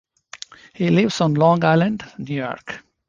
He 0.73 0.89
lives 0.89 1.21
on 1.21 1.35
Long 1.35 1.63
Island, 1.63 2.03
New 2.17 2.33
York. 2.33 2.83